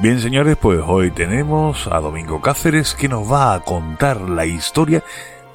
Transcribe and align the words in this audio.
Bien, 0.00 0.20
señores, 0.20 0.56
pues 0.56 0.80
hoy 0.86 1.10
tenemos 1.10 1.88
a 1.88 1.98
Domingo 1.98 2.40
Cáceres 2.40 2.94
que 2.94 3.08
nos 3.08 3.30
va 3.30 3.52
a 3.52 3.64
contar 3.64 4.20
la 4.20 4.46
historia 4.46 5.02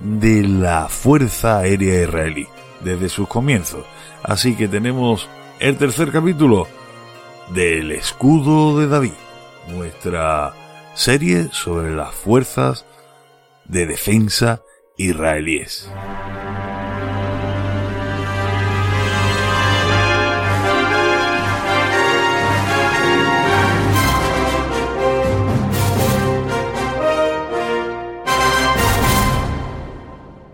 de 0.02 0.44
la 0.44 0.90
Fuerza 0.90 1.60
Aérea 1.60 2.04
Israelí 2.04 2.46
desde 2.82 3.08
sus 3.08 3.30
comienzos. 3.30 3.86
Así 4.22 4.56
que 4.58 4.68
tenemos 4.68 5.30
el 5.62 5.78
tercer 5.78 6.12
capítulo 6.12 6.68
del 7.54 7.94
Escudo 7.94 8.78
de 8.78 8.88
David, 8.88 9.14
nuestra 9.70 10.54
serie 10.94 11.48
sobre 11.54 11.96
las 11.96 12.14
fuerzas 12.14 12.86
de 13.64 13.86
defensa 13.86 14.62
israelíes. 14.98 15.90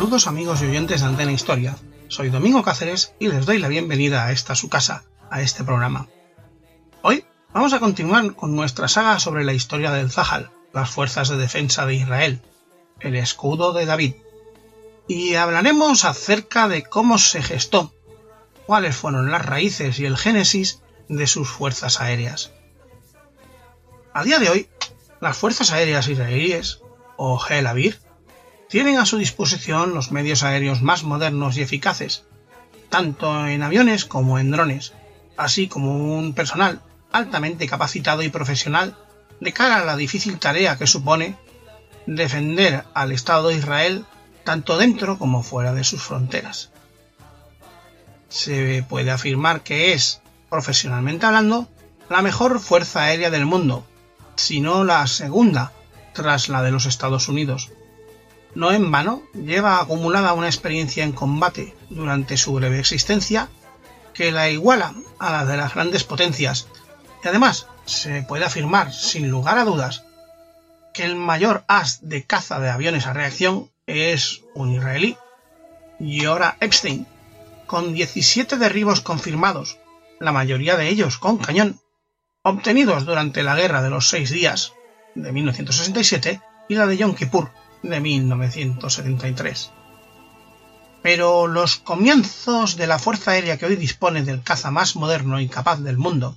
Saludos 0.00 0.26
amigos 0.28 0.62
y 0.62 0.64
oyentes 0.64 1.02
de 1.02 1.08
Antena 1.08 1.30
Historia. 1.30 1.76
Soy 2.08 2.30
Domingo 2.30 2.62
Cáceres 2.62 3.12
y 3.18 3.28
les 3.28 3.44
doy 3.44 3.58
la 3.58 3.68
bienvenida 3.68 4.24
a 4.24 4.32
esta 4.32 4.54
su 4.54 4.70
casa, 4.70 5.04
a 5.28 5.42
este 5.42 5.62
programa. 5.62 6.08
Hoy 7.02 7.26
vamos 7.52 7.74
a 7.74 7.80
continuar 7.80 8.34
con 8.34 8.56
nuestra 8.56 8.88
saga 8.88 9.18
sobre 9.18 9.44
la 9.44 9.52
historia 9.52 9.90
del 9.90 10.10
Zahal, 10.10 10.50
las 10.72 10.88
fuerzas 10.88 11.28
de 11.28 11.36
defensa 11.36 11.84
de 11.84 11.96
Israel, 11.96 12.40
el 13.00 13.14
escudo 13.14 13.74
de 13.74 13.84
David. 13.84 14.14
Y 15.06 15.34
hablaremos 15.34 16.06
acerca 16.06 16.66
de 16.66 16.82
cómo 16.82 17.18
se 17.18 17.42
gestó, 17.42 17.92
cuáles 18.64 18.96
fueron 18.96 19.30
las 19.30 19.44
raíces 19.44 19.98
y 19.98 20.06
el 20.06 20.16
génesis 20.16 20.80
de 21.10 21.26
sus 21.26 21.46
fuerzas 21.46 22.00
aéreas. 22.00 22.52
A 24.14 24.24
día 24.24 24.38
de 24.38 24.48
hoy, 24.48 24.68
las 25.20 25.36
fuerzas 25.36 25.72
aéreas 25.72 26.08
israelíes, 26.08 26.80
o 27.18 27.38
Hel 27.46 27.66
Avir, 27.66 28.00
tienen 28.70 28.98
a 28.98 29.04
su 29.04 29.18
disposición 29.18 29.94
los 29.94 30.12
medios 30.12 30.44
aéreos 30.44 30.80
más 30.80 31.02
modernos 31.02 31.56
y 31.56 31.62
eficaces, 31.62 32.22
tanto 32.88 33.46
en 33.48 33.64
aviones 33.64 34.04
como 34.04 34.38
en 34.38 34.52
drones, 34.52 34.92
así 35.36 35.66
como 35.66 36.16
un 36.16 36.34
personal 36.34 36.80
altamente 37.10 37.66
capacitado 37.66 38.22
y 38.22 38.28
profesional 38.28 38.96
de 39.40 39.52
cara 39.52 39.78
a 39.78 39.84
la 39.84 39.96
difícil 39.96 40.38
tarea 40.38 40.78
que 40.78 40.86
supone 40.86 41.36
defender 42.06 42.84
al 42.94 43.10
Estado 43.10 43.48
de 43.48 43.56
Israel 43.56 44.06
tanto 44.44 44.78
dentro 44.78 45.18
como 45.18 45.42
fuera 45.42 45.72
de 45.72 45.82
sus 45.82 46.00
fronteras. 46.00 46.70
Se 48.28 48.84
puede 48.88 49.10
afirmar 49.10 49.62
que 49.62 49.94
es, 49.94 50.22
profesionalmente 50.48 51.26
hablando, 51.26 51.68
la 52.08 52.22
mejor 52.22 52.60
fuerza 52.60 53.02
aérea 53.02 53.30
del 53.30 53.46
mundo, 53.46 53.84
si 54.36 54.60
no 54.60 54.84
la 54.84 55.04
segunda 55.08 55.72
tras 56.12 56.48
la 56.48 56.62
de 56.62 56.70
los 56.70 56.86
Estados 56.86 57.28
Unidos, 57.28 57.70
no 58.54 58.72
en 58.72 58.90
vano, 58.90 59.22
lleva 59.34 59.80
acumulada 59.80 60.32
una 60.32 60.46
experiencia 60.46 61.04
en 61.04 61.12
combate 61.12 61.74
durante 61.88 62.36
su 62.36 62.52
breve 62.54 62.78
existencia 62.78 63.48
que 64.14 64.32
la 64.32 64.50
iguala 64.50 64.94
a 65.18 65.32
la 65.32 65.44
de 65.44 65.56
las 65.56 65.74
grandes 65.74 66.04
potencias, 66.04 66.68
y 67.24 67.28
además 67.28 67.66
se 67.84 68.22
puede 68.22 68.44
afirmar, 68.44 68.92
sin 68.92 69.30
lugar 69.30 69.58
a 69.58 69.64
dudas, 69.64 70.04
que 70.92 71.04
el 71.04 71.14
mayor 71.14 71.64
as 71.68 72.08
de 72.08 72.24
caza 72.24 72.58
de 72.58 72.70
aviones 72.70 73.06
a 73.06 73.12
reacción 73.12 73.70
es 73.86 74.42
un 74.54 74.72
israelí, 74.74 75.16
Yora 75.98 76.56
Epstein, 76.60 77.06
con 77.66 77.94
17 77.94 78.56
derribos 78.56 79.00
confirmados, 79.00 79.78
la 80.18 80.32
mayoría 80.32 80.76
de 80.76 80.88
ellos 80.88 81.18
con 81.18 81.38
cañón, 81.38 81.80
obtenidos 82.42 83.06
durante 83.06 83.42
la 83.42 83.54
Guerra 83.54 83.82
de 83.82 83.90
los 83.90 84.08
Seis 84.08 84.30
Días 84.30 84.72
de 85.14 85.32
1967 85.32 86.40
y 86.68 86.74
la 86.74 86.86
de 86.86 86.96
Yom 86.96 87.14
Kippur 87.14 87.50
de 87.82 88.00
1973. 88.00 89.72
Pero 91.02 91.46
los 91.46 91.76
comienzos 91.76 92.76
de 92.76 92.86
la 92.86 92.98
Fuerza 92.98 93.32
Aérea 93.32 93.56
que 93.56 93.66
hoy 93.66 93.76
dispone 93.76 94.22
del 94.22 94.42
caza 94.42 94.70
más 94.70 94.96
moderno 94.96 95.40
y 95.40 95.48
capaz 95.48 95.80
del 95.80 95.96
mundo, 95.96 96.36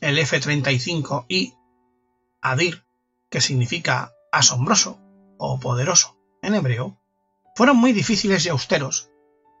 el 0.00 0.18
F-35I 0.18 1.56
Adir, 2.42 2.84
que 3.28 3.40
significa 3.40 4.12
asombroso 4.32 4.98
o 5.38 5.60
poderoso 5.60 6.16
en 6.42 6.54
hebreo, 6.54 6.98
fueron 7.54 7.76
muy 7.76 7.92
difíciles 7.92 8.44
y 8.46 8.48
austeros, 8.48 9.10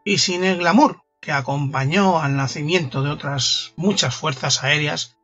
y 0.04 0.18
sin 0.18 0.44
el 0.44 0.58
glamour 0.58 1.02
que 1.20 1.32
acompañó 1.32 2.20
al 2.20 2.36
nacimiento 2.36 3.02
de 3.02 3.10
otras 3.10 3.72
muchas 3.76 4.14
fuerzas 4.14 4.64
aéreas, 4.64 5.16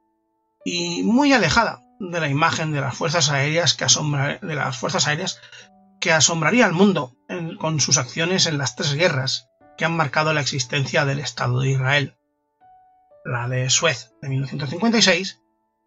y 0.64 1.02
muy 1.02 1.32
alejada 1.32 1.82
de 1.98 2.20
la 2.20 2.28
imagen 2.28 2.72
de 2.72 2.80
las 2.80 2.94
fuerzas 2.94 3.30
aéreas 3.30 3.74
que 3.74 3.84
asombra, 3.84 4.38
de 4.42 4.54
las 4.54 4.76
fuerzas 4.76 5.06
aéreas 5.06 5.40
que 6.00 6.12
asombraría 6.12 6.66
al 6.66 6.72
mundo 6.72 7.16
con 7.58 7.80
sus 7.80 7.98
acciones 7.98 8.46
en 8.46 8.58
las 8.58 8.76
tres 8.76 8.94
guerras 8.94 9.48
que 9.76 9.84
han 9.84 9.96
marcado 9.96 10.32
la 10.32 10.40
existencia 10.40 11.04
del 11.04 11.18
Estado 11.18 11.60
de 11.60 11.70
Israel. 11.70 12.16
La 13.24 13.48
de 13.48 13.68
Suez 13.70 14.12
de 14.22 14.28
1956, 14.28 15.40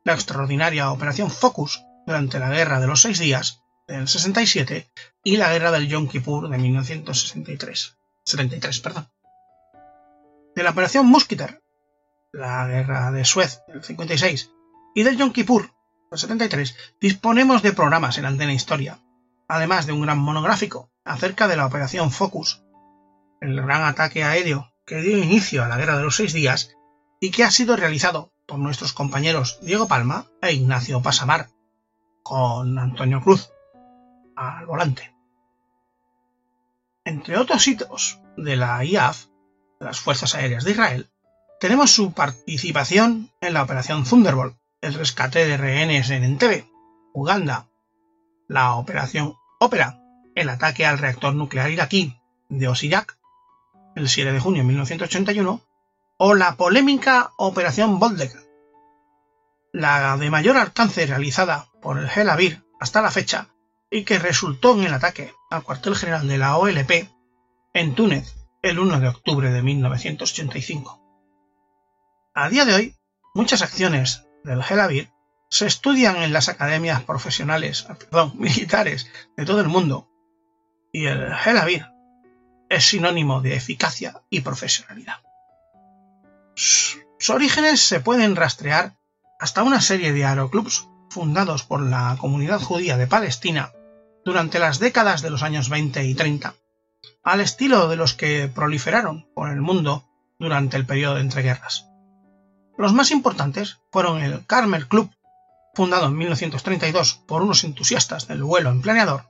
la 0.03 0.13
extraordinaria 0.13 0.91
Operación 0.91 1.31
Focus 1.31 1.83
durante 2.05 2.39
la 2.39 2.49
Guerra 2.49 2.79
de 2.79 2.87
los 2.87 3.01
Seis 3.01 3.19
Días 3.19 3.63
del 3.87 4.07
67 4.07 4.89
y 5.23 5.37
la 5.37 5.51
guerra 5.51 5.71
del 5.71 5.87
Yom 5.87 6.07
Kippur 6.07 6.49
de 6.49 6.57
1963. 6.57 7.97
73, 8.25 8.79
perdón. 8.81 9.09
De 10.55 10.63
la 10.63 10.71
operación 10.71 11.07
Musketeer, 11.07 11.61
la 12.31 12.67
guerra 12.67 13.11
de 13.11 13.25
Suez 13.25 13.61
del 13.67 13.83
56 13.83 14.51
y 14.95 15.03
del 15.03 15.17
Yom 15.17 15.31
Kippur 15.31 15.71
del 16.11 16.19
73, 16.19 16.75
disponemos 16.99 17.61
de 17.61 17.73
programas 17.73 18.17
en 18.17 18.25
Antena 18.25 18.53
Historia, 18.53 18.99
además 19.49 19.87
de 19.87 19.93
un 19.93 20.01
gran 20.01 20.19
monográfico 20.19 20.89
acerca 21.03 21.47
de 21.47 21.57
la 21.57 21.65
operación 21.65 22.11
Focus, 22.11 22.63
el 23.41 23.61
gran 23.61 23.83
ataque 23.83 24.23
aéreo 24.23 24.71
que 24.85 25.01
dio 25.01 25.17
inicio 25.17 25.63
a 25.63 25.67
la 25.67 25.77
Guerra 25.77 25.97
de 25.97 26.03
los 26.03 26.15
Seis 26.15 26.33
Días 26.33 26.75
y 27.19 27.31
que 27.31 27.43
ha 27.43 27.51
sido 27.51 27.75
realizado 27.75 28.31
por 28.45 28.59
nuestros 28.59 28.93
compañeros 28.93 29.59
Diego 29.61 29.87
Palma 29.87 30.27
e 30.41 30.53
Ignacio 30.53 31.01
Pasamar, 31.01 31.49
con 32.23 32.77
Antonio 32.77 33.21
Cruz 33.21 33.49
al 34.35 34.65
volante. 34.65 35.13
Entre 37.03 37.37
otros 37.37 37.67
hitos 37.67 38.21
de 38.37 38.55
la 38.55 38.83
IAF, 38.85 39.25
de 39.79 39.85
las 39.85 39.99
Fuerzas 39.99 40.35
Aéreas 40.35 40.63
de 40.63 40.71
Israel, 40.71 41.09
tenemos 41.59 41.91
su 41.91 42.13
participación 42.13 43.31
en 43.41 43.53
la 43.53 43.63
Operación 43.63 44.03
Thunderbolt, 44.03 44.55
el 44.81 44.93
rescate 44.93 45.45
de 45.47 45.57
rehenes 45.57 46.09
en 46.11 46.23
Entebbe, 46.23 46.69
Uganda, 47.13 47.67
la 48.47 48.75
Operación 48.75 49.38
Ópera, 49.61 50.01
el 50.35 50.47
ataque 50.47 50.85
al 50.85 50.97
reactor 50.97 51.35
nuclear 51.35 51.69
iraquí 51.69 52.17
de 52.47 52.69
Osirak, 52.69 53.17
el 53.93 54.07
7 54.07 54.31
de 54.31 54.39
junio 54.39 54.61
de 54.61 54.67
1981, 54.67 55.61
o 56.17 56.33
la 56.33 56.55
polémica 56.55 57.33
Operación 57.35 57.99
Boldek, 57.99 58.31
la 59.73 60.15
de 60.15 60.29
mayor 60.29 60.55
alcance 60.55 61.05
realizada 61.05 61.67
por 61.81 61.99
el 61.99 62.09
Hel 62.09 62.29
Avir 62.29 62.63
hasta 62.79 63.01
la 63.01 63.11
fecha 63.11 63.49
y 63.91 64.05
que 64.05 64.17
resultó 64.17 64.75
en 64.75 64.85
el 64.85 64.93
ataque 64.93 65.33
al 65.49 65.63
cuartel 65.63 65.95
general 65.95 66.25
de 66.27 66.37
la 66.37 66.57
OLP 66.57 67.09
en 67.73 67.95
Túnez 67.95 68.35
el 68.61 68.79
1 68.79 69.01
de 69.01 69.09
octubre 69.09 69.51
de 69.51 69.61
1985. 69.61 71.01
A 72.33 72.47
día 72.47 72.63
de 72.63 72.75
hoy, 72.75 72.95
muchas 73.33 73.61
acciones 73.61 74.25
del 74.45 74.61
Hel 74.61 74.79
Avir 74.79 75.09
se 75.49 75.65
estudian 75.65 76.17
en 76.17 76.31
las 76.31 76.49
academias 76.49 77.03
profesionales, 77.03 77.87
perdón, 78.09 78.33
militares 78.35 79.07
de 79.35 79.45
todo 79.45 79.61
el 79.61 79.67
mundo 79.67 80.09
y 80.91 81.05
el 81.05 81.31
Hel 81.45 81.57
Avir 81.57 81.87
es 82.69 82.85
sinónimo 82.85 83.41
de 83.41 83.55
eficacia 83.55 84.21
y 84.29 84.41
profesionalidad. 84.41 85.17
Sus 86.55 87.29
orígenes 87.29 87.81
se 87.81 87.99
pueden 87.99 88.35
rastrear 88.35 88.95
hasta 89.39 89.63
una 89.63 89.81
serie 89.81 90.13
de 90.13 90.25
aeroclubs 90.25 90.87
fundados 91.09 91.63
por 91.63 91.81
la 91.81 92.15
comunidad 92.19 92.61
judía 92.61 92.97
de 92.97 93.07
Palestina 93.07 93.71
durante 94.23 94.59
las 94.59 94.79
décadas 94.79 95.21
de 95.21 95.29
los 95.31 95.41
años 95.41 95.69
20 95.69 96.05
y 96.05 96.13
30, 96.13 96.53
al 97.23 97.39
estilo 97.39 97.87
de 97.87 97.95
los 97.95 98.13
que 98.13 98.49
proliferaron 98.53 99.27
por 99.33 99.49
el 99.49 99.61
mundo 99.61 100.07
durante 100.37 100.77
el 100.77 100.85
periodo 100.85 101.15
de 101.15 101.21
entreguerras. 101.21 101.87
Los 102.77 102.93
más 102.93 103.11
importantes 103.11 103.79
fueron 103.91 104.21
el 104.21 104.45
Carmel 104.45 104.87
Club, 104.87 105.11
fundado 105.79 106.07
en 106.07 106.17
1932 106.17 107.23
por 107.25 107.41
unos 107.41 107.63
entusiastas 107.63 108.27
del 108.27 108.43
vuelo 108.43 108.69
en 108.69 108.81
planeador, 108.81 109.29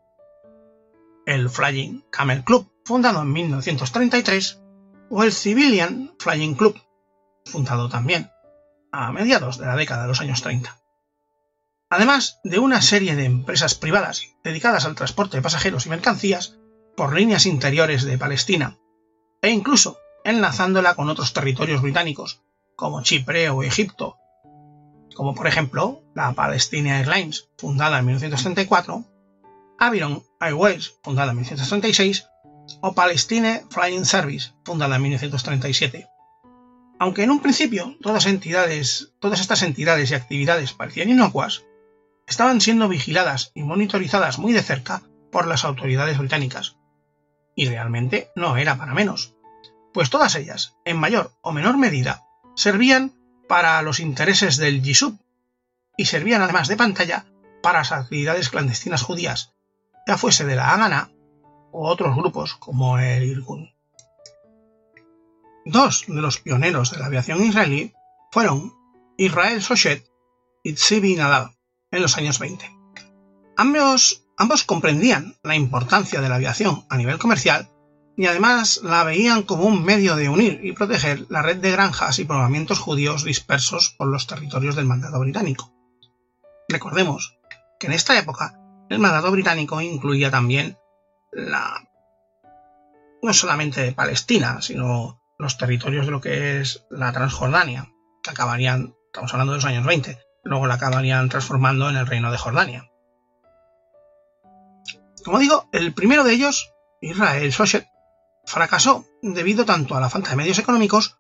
el 1.27 1.47
Flying 1.47 2.03
Camel 2.09 2.43
Club, 2.43 2.73
fundado 2.83 3.21
en 3.21 3.31
1933, 3.31 4.59
o 5.11 5.21
el 5.21 5.31
Civilian 5.31 6.15
Flying 6.17 6.55
Club, 6.55 6.75
fundado 7.45 7.87
también 7.87 8.31
a 8.91 9.11
mediados 9.11 9.59
de 9.59 9.67
la 9.67 9.75
década 9.75 10.01
de 10.01 10.07
los 10.07 10.21
años 10.21 10.41
30. 10.41 10.75
Además 11.91 12.39
de 12.43 12.57
una 12.57 12.81
serie 12.81 13.15
de 13.15 13.25
empresas 13.25 13.75
privadas 13.75 14.23
dedicadas 14.43 14.85
al 14.85 14.95
transporte 14.95 15.37
de 15.37 15.43
pasajeros 15.43 15.85
y 15.85 15.89
mercancías 15.89 16.57
por 16.97 17.13
líneas 17.13 17.45
interiores 17.45 18.05
de 18.05 18.17
Palestina, 18.17 18.79
e 19.43 19.51
incluso 19.51 19.99
enlazándola 20.23 20.95
con 20.95 21.09
otros 21.09 21.31
territorios 21.31 21.83
británicos, 21.83 22.41
como 22.75 23.03
Chipre 23.03 23.51
o 23.51 23.61
Egipto, 23.61 24.17
como 25.19 25.35
por 25.35 25.47
ejemplo 25.47 26.01
la 26.15 26.31
Palestina 26.31 26.97
Airlines, 26.99 27.49
fundada 27.57 27.99
en 27.99 28.05
1934, 28.05 29.03
Aviron 29.77 30.23
Airways, 30.39 30.93
fundada 31.03 31.31
en 31.31 31.39
1936, 31.39 32.25
o 32.79 32.95
Palestine 32.95 33.65
Flying 33.69 34.05
Service, 34.05 34.53
fundada 34.63 34.95
en 34.95 35.01
1937. 35.01 36.07
Aunque 36.99 37.23
en 37.23 37.31
un 37.31 37.41
principio 37.41 37.97
todas, 38.01 38.25
todas 39.19 39.41
estas 39.41 39.61
entidades 39.63 40.09
y 40.09 40.15
actividades 40.15 40.71
parecían 40.71 41.09
inocuas, 41.09 41.65
estaban 42.25 42.61
siendo 42.61 42.87
vigiladas 42.87 43.51
y 43.53 43.63
monitorizadas 43.63 44.39
muy 44.39 44.53
de 44.53 44.63
cerca 44.63 45.03
por 45.33 45.47
las 45.47 45.65
autoridades 45.65 46.17
británicas. 46.17 46.77
Y 47.57 47.67
realmente 47.67 48.31
no 48.37 48.55
era 48.55 48.77
para 48.77 48.93
menos, 48.93 49.35
pues 49.93 50.09
todas 50.09 50.35
ellas, 50.35 50.77
en 50.85 50.95
mayor 50.95 51.33
o 51.41 51.51
menor 51.51 51.77
medida, 51.77 52.23
servían 52.55 53.18
para 53.49 53.81
los 53.81 53.99
intereses 53.99 54.57
del 54.57 54.83
Yisub 54.83 55.17
y 55.97 56.05
servían 56.05 56.43
además 56.43 56.67
de 56.67 56.77
pantalla 56.77 57.25
para 57.63 57.79
las 57.79 57.91
actividades 57.91 58.49
clandestinas 58.49 59.01
judías, 59.01 59.55
ya 60.07 60.19
fuese 60.19 60.45
de 60.45 60.55
la 60.55 60.71
Hagana 60.71 61.09
o 61.71 61.89
otros 61.89 62.15
grupos 62.15 62.53
como 62.53 62.99
el 62.99 63.23
Irgun. 63.23 63.73
Dos 65.65 66.05
de 66.07 66.21
los 66.21 66.39
pioneros 66.39 66.91
de 66.91 66.99
la 66.99 67.07
aviación 67.07 67.43
israelí 67.43 67.91
fueron 68.31 68.71
Israel 69.17 69.63
Sochet 69.63 70.07
y 70.63 70.73
Tzivi 70.73 71.15
Nadab 71.15 71.51
en 71.89 72.03
los 72.03 72.17
años 72.17 72.37
20. 72.37 72.69
Ambos, 73.57 74.27
ambos 74.37 74.63
comprendían 74.63 75.35
la 75.41 75.55
importancia 75.55 76.21
de 76.21 76.29
la 76.29 76.35
aviación 76.35 76.85
a 76.87 76.97
nivel 76.97 77.17
comercial 77.17 77.67
y 78.19 78.25
además 78.25 78.81
la 78.83 79.05
veían 79.05 79.43
como 79.43 79.63
un 79.63 79.81
medio 79.81 80.17
de 80.17 80.27
unir 80.27 80.59
y 80.61 80.73
proteger 80.73 81.25
la 81.29 81.41
red 81.41 81.55
de 81.55 81.71
granjas 81.71 82.19
y 82.19 82.25
poblamientos 82.25 82.77
judíos 82.77 83.23
dispersos 83.23 83.95
por 83.97 84.09
los 84.09 84.27
territorios 84.27 84.75
del 84.75 84.87
mandato 84.87 85.21
británico. 85.21 85.73
Recordemos 86.67 87.39
que 87.79 87.87
en 87.87 87.93
esta 87.93 88.19
época 88.19 88.59
el 88.89 88.99
mandato 88.99 89.31
británico 89.31 89.79
incluía 89.79 90.29
también 90.29 90.77
la 91.31 91.87
no 93.23 93.33
solamente 93.33 93.93
Palestina, 93.93 94.61
sino 94.61 95.21
los 95.37 95.57
territorios 95.57 96.05
de 96.05 96.11
lo 96.11 96.19
que 96.19 96.59
es 96.59 96.85
la 96.89 97.13
Transjordania, 97.13 97.89
que 98.21 98.31
acabarían, 98.31 98.95
estamos 99.05 99.31
hablando 99.31 99.53
de 99.53 99.59
los 99.59 99.65
años 99.65 99.85
20, 99.85 100.19
luego 100.43 100.67
la 100.67 100.73
acabarían 100.73 101.29
transformando 101.29 101.89
en 101.89 101.95
el 101.95 102.05
reino 102.05 102.33
de 102.33 102.37
Jordania. 102.37 102.91
Como 105.23 105.39
digo, 105.39 105.69
el 105.71 105.93
primero 105.93 106.25
de 106.25 106.33
ellos, 106.33 106.73
Israel 106.99 107.53
Sochet, 107.53 107.87
fracasó 108.49 109.05
debido 109.21 109.65
tanto 109.65 109.95
a 109.95 110.01
la 110.01 110.09
falta 110.09 110.31
de 110.31 110.35
medios 110.35 110.59
económicos 110.59 111.17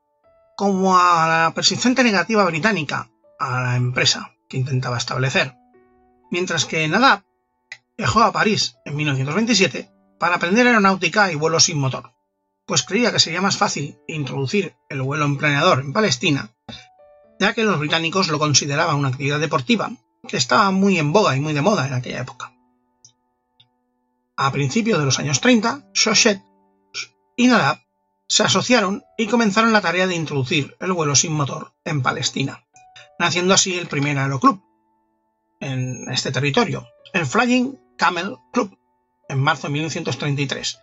como 0.57 0.97
a 0.97 1.27
la 1.27 1.53
persistente 1.53 2.03
negativa 2.03 2.43
británica 2.45 3.09
a 3.39 3.61
la 3.61 3.75
empresa 3.75 4.31
que 4.49 4.57
intentaba 4.57 4.97
establecer, 4.97 5.55
mientras 6.31 6.65
que 6.65 6.87
Nadab 6.87 7.23
Viajó 7.99 8.21
a 8.21 8.31
París 8.31 8.77
en 8.85 8.95
1927 8.95 9.91
para 10.19 10.35
aprender 10.35 10.65
aeronáutica 10.65 11.33
y 11.33 11.35
vuelo 11.35 11.59
sin 11.59 11.77
motor, 11.77 12.13
pues 12.65 12.83
creía 12.83 13.11
que 13.11 13.19
sería 13.19 13.41
más 13.41 13.57
fácil 13.57 13.99
introducir 14.07 14.73
el 14.87 15.01
vuelo 15.01 15.25
en 15.25 15.37
planeador 15.37 15.81
en 15.81 15.91
Palestina, 15.91 16.49
ya 17.41 17.53
que 17.53 17.65
los 17.65 17.77
británicos 17.77 18.29
lo 18.29 18.39
consideraban 18.39 18.95
una 18.95 19.09
actividad 19.09 19.41
deportiva 19.41 19.91
que 20.25 20.37
estaba 20.37 20.71
muy 20.71 20.97
en 20.97 21.11
boga 21.11 21.35
y 21.35 21.41
muy 21.41 21.51
de 21.51 21.61
moda 21.61 21.87
en 21.87 21.93
aquella 21.93 22.21
época. 22.21 22.53
A 24.37 24.49
principios 24.53 24.97
de 24.97 25.03
los 25.03 25.19
años 25.19 25.41
30, 25.41 25.89
Shoshet 25.93 26.41
y 27.39 27.47
Nadab 27.47 27.79
se 28.27 28.43
asociaron 28.43 29.05
y 29.17 29.27
comenzaron 29.27 29.71
la 29.71 29.79
tarea 29.79 30.07
de 30.07 30.15
introducir 30.15 30.75
el 30.81 30.91
vuelo 30.91 31.15
sin 31.15 31.31
motor 31.31 31.73
en 31.85 32.01
Palestina, 32.01 32.65
naciendo 33.17 33.53
así 33.53 33.77
el 33.79 33.87
primer 33.87 34.17
aeroclub 34.17 34.61
en 35.61 36.11
este 36.11 36.33
territorio, 36.33 36.85
el 37.13 37.25
Flying 37.25 37.79
Camel 37.97 38.35
Club 38.51 38.77
en 39.29 39.39
marzo 39.39 39.67
de 39.67 39.73
1933. 39.73 40.81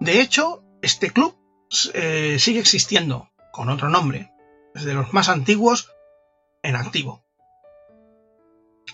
De 0.00 0.20
hecho, 0.20 0.62
este 0.82 1.10
club 1.10 1.38
eh, 1.94 2.36
sigue 2.38 2.60
existiendo 2.60 3.30
con 3.50 3.70
otro 3.70 3.88
nombre, 3.88 4.30
es 4.74 4.84
de 4.84 4.92
los 4.92 5.14
más 5.14 5.30
antiguos 5.30 5.90
en 6.62 6.76
activo. 6.76 7.24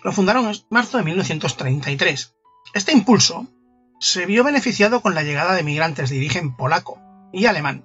Lo 0.04 0.12
fundaron 0.12 0.46
en 0.46 0.54
marzo 0.70 0.96
de 0.96 1.02
1933. 1.02 2.36
Este 2.72 2.92
impulso 2.92 3.48
se 4.00 4.24
vio 4.24 4.42
beneficiado 4.42 5.02
con 5.02 5.14
la 5.14 5.22
llegada 5.22 5.54
de 5.54 5.62
migrantes 5.62 6.08
de 6.10 6.16
origen 6.16 6.56
polaco 6.56 6.98
y 7.32 7.46
alemán. 7.46 7.84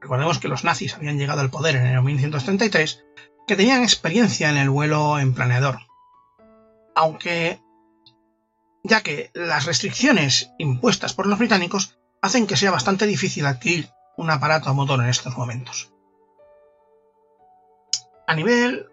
Recordemos 0.00 0.38
que 0.38 0.48
los 0.48 0.64
nazis 0.64 0.94
habían 0.94 1.18
llegado 1.18 1.42
al 1.42 1.50
poder 1.50 1.76
en 1.76 1.86
el 1.86 2.02
1933, 2.02 3.04
que 3.46 3.56
tenían 3.56 3.82
experiencia 3.82 4.48
en 4.48 4.56
el 4.56 4.70
vuelo 4.70 5.18
en 5.18 5.34
planeador. 5.34 5.80
Aunque 6.94 7.60
ya 8.82 9.02
que 9.02 9.30
las 9.34 9.66
restricciones 9.66 10.50
impuestas 10.58 11.12
por 11.12 11.26
los 11.26 11.38
británicos 11.38 11.98
hacen 12.22 12.46
que 12.46 12.56
sea 12.56 12.70
bastante 12.70 13.06
difícil 13.06 13.44
adquirir 13.44 13.90
un 14.16 14.30
aparato 14.30 14.70
a 14.70 14.74
motor 14.74 15.00
en 15.00 15.10
estos 15.10 15.36
momentos. 15.36 15.92
A 18.26 18.34
nivel, 18.34 18.86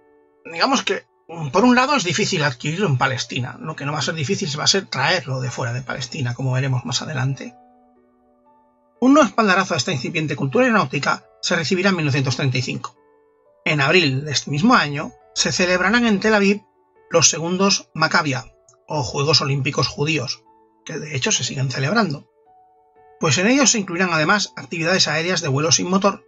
digamos 0.46 0.84
que 0.84 1.05
por 1.51 1.63
un 1.63 1.75
lado 1.75 1.96
es 1.96 2.04
difícil 2.04 2.44
adquirirlo 2.44 2.88
en 2.88 2.98
Palestina, 2.98 3.58
lo 3.60 3.75
que 3.75 3.86
no 3.86 3.94
va 3.94 4.00
a 4.00 4.04
ser 4.04 4.16
difícil 4.16 4.50
va 4.60 4.66
a 4.66 4.68
ser 4.68 4.86
traerlo 4.88 5.40
de 5.40 5.50
fuera 5.50 5.74
de 5.74 5.82
Palestina, 5.82 6.34
como 6.34 6.51
veremos 6.51 6.86
más 6.86 7.01
adelante. 7.01 7.56
Un 9.00 9.13
nuevo 9.13 9.28
espaldarazo 9.28 9.74
a 9.74 9.78
esta 9.78 9.92
incipiente 9.92 10.36
cultura 10.36 10.66
aeronáutica 10.66 11.25
se 11.42 11.56
recibirá 11.56 11.90
en 11.90 11.96
1935. 11.96 12.96
En 13.66 13.82
abril 13.82 14.25
de 14.25 14.32
este 14.32 14.51
mismo 14.51 14.75
año 14.75 15.13
se 15.34 15.51
celebrarán 15.51 16.06
en 16.06 16.20
Tel 16.20 16.36
Aviv 16.36 16.62
los 17.10 17.30
segundos 17.30 17.90
Maccabia, 17.94 18.54
o 18.88 19.01
Juegos 19.04 19.42
Olímpicos 19.42 19.88
Judíos, 19.88 20.44
que 20.86 21.00
de 21.00 21.16
hecho 21.16 21.32
se 21.32 21.44
siguen 21.44 21.72
celebrando. 21.72 22.30
Pues 23.20 23.38
en 23.38 23.48
ellos 23.48 23.72
se 23.72 23.80
incluirán 23.80 24.13
además 24.13 24.54
actividades 24.56 25.08
aéreas 25.08 25.42
de 25.42 25.48
vuelo 25.48 25.72
sin 25.72 25.90
motor, 25.90 26.25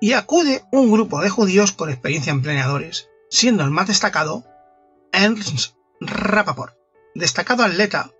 y 0.00 0.14
acude 0.14 0.64
un 0.72 0.90
grupo 0.90 1.20
de 1.20 1.28
judíos 1.28 1.72
con 1.72 1.90
experiencia 1.90 2.30
en 2.30 2.40
planeadores, 2.40 3.09
siendo 3.30 3.64
el 3.64 3.70
más 3.70 3.86
destacado 3.86 4.44
Ernst 5.12 5.74
Rappaport, 6.00 6.74
destacado 7.14 7.64
atleta 7.64 8.10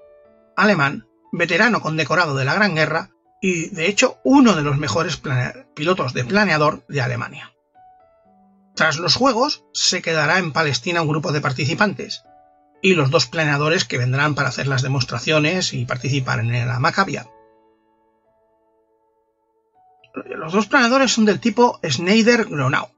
alemán, 0.56 1.06
veterano 1.32 1.80
condecorado 1.80 2.36
de 2.36 2.44
la 2.44 2.54
Gran 2.54 2.74
Guerra 2.74 3.10
y 3.40 3.70
de 3.70 3.86
hecho 3.86 4.18
uno 4.24 4.54
de 4.54 4.62
los 4.62 4.78
mejores 4.78 5.20
pilotos 5.74 6.12
de 6.12 6.24
planeador 6.24 6.84
de 6.88 7.00
Alemania. 7.00 7.52
Tras 8.74 8.98
los 8.98 9.14
Juegos 9.14 9.64
se 9.72 10.02
quedará 10.02 10.38
en 10.38 10.52
Palestina 10.52 11.02
un 11.02 11.08
grupo 11.08 11.32
de 11.32 11.40
participantes 11.40 12.22
y 12.82 12.94
los 12.94 13.10
dos 13.10 13.26
planeadores 13.26 13.84
que 13.84 13.98
vendrán 13.98 14.34
para 14.34 14.48
hacer 14.48 14.66
las 14.66 14.82
demostraciones 14.82 15.74
y 15.74 15.84
participar 15.84 16.40
en 16.40 16.66
la 16.66 16.78
Maccabia. 16.78 17.26
Los 20.14 20.52
dos 20.52 20.66
planeadores 20.66 21.12
son 21.12 21.24
del 21.24 21.40
tipo 21.40 21.78
Schneider-Gronau. 21.82 22.88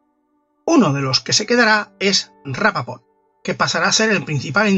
Uno 0.65 0.93
de 0.93 1.03
los 1.03 1.21
que 1.21 1.33
se 1.33 1.47
quedará 1.47 1.93
es 1.99 2.33
Rapaport, 2.45 3.05
que 3.43 3.55
pasará 3.55 3.89
a 3.89 3.93
ser 3.93 4.11
el 4.11 4.25
principal 4.25 4.69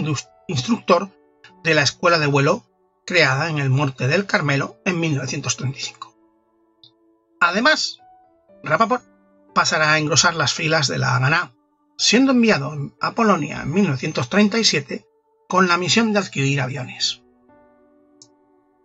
instructor 0.49 1.11
de 1.63 1.75
la 1.75 1.83
escuela 1.83 2.19
de 2.19 2.27
vuelo 2.27 2.65
creada 3.07 3.51
en 3.51 3.59
el 3.59 3.69
Monte 3.69 4.09
del 4.09 4.27
Carmelo 4.27 4.79
en 4.85 4.99
1935. 4.99 6.17
Además, 7.41 7.99
Rapaport 8.63 9.05
pasará 9.55 9.93
a 9.93 9.99
engrosar 9.99 10.35
las 10.35 10.55
filas 10.55 10.89
de 10.89 10.99
la 10.99 11.17
Haganá, 11.17 11.53
siendo 11.99 12.33
enviado 12.33 12.75
a 13.01 13.13
Polonia 13.13 13.63
en 13.63 13.71
1937 13.71 15.07
con 15.49 15.69
la 15.69 15.77
misión 15.77 16.13
de 16.13 16.21
adquirir 16.21 16.63
aviones. 16.63 17.23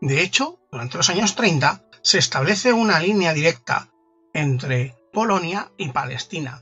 De 0.02 0.22
hecho, 0.22 0.60
durante 0.72 0.98
los 0.98 1.10
años 1.10 1.36
30 1.36 1.86
se 2.02 2.18
establece 2.18 2.74
una 2.74 3.00
línea 3.00 3.34
directa 3.34 3.90
entre 4.34 4.96
Polonia 5.12 5.72
y 5.78 5.90
Palestina 5.90 6.62